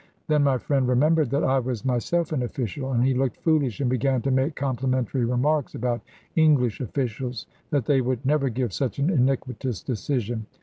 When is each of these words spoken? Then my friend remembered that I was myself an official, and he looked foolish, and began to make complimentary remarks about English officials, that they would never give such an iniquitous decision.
Then 0.27 0.43
my 0.45 0.57
friend 0.57 0.87
remembered 0.87 1.29
that 1.29 1.43
I 1.43 1.59
was 1.59 1.85
myself 1.85 2.31
an 2.31 2.41
official, 2.41 2.91
and 2.91 3.03
he 3.05 3.13
looked 3.13 3.37
foolish, 3.37 3.79
and 3.79 3.87
began 3.87 4.19
to 4.23 4.31
make 4.31 4.55
complimentary 4.55 5.25
remarks 5.25 5.75
about 5.75 6.01
English 6.35 6.81
officials, 6.81 7.45
that 7.69 7.85
they 7.85 8.01
would 8.01 8.25
never 8.25 8.49
give 8.49 8.73
such 8.73 8.97
an 8.97 9.11
iniquitous 9.11 9.83
decision. 9.83 10.47